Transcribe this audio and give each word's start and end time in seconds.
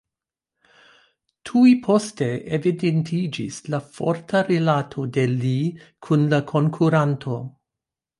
Tuj 1.49 1.73
poste 1.87 2.29
evidentiĝis 2.57 3.59
la 3.73 3.81
forta 3.97 4.41
rilato 4.47 5.05
de 5.19 5.27
Lee 5.35 5.69
kun 6.09 6.25
la 6.33 6.41
konkuranto. 6.53 7.37